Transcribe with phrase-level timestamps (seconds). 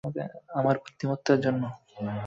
[0.55, 1.63] আমার বুদ্ধিমত্তার জন্য?